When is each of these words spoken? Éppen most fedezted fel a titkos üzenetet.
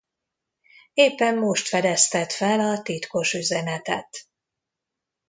Éppen 0.93 1.37
most 1.37 1.67
fedezted 1.67 2.31
fel 2.31 2.59
a 2.59 2.81
titkos 2.81 3.33
üzenetet. 3.33 4.27